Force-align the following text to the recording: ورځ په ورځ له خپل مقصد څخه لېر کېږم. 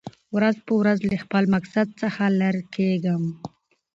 ورځ 0.35 0.57
په 0.65 0.73
ورځ 0.81 0.99
له 1.09 1.15
خپل 1.23 1.43
مقصد 1.55 1.87
څخه 2.01 2.23
لېر 2.39 2.57
کېږم. 2.75 3.23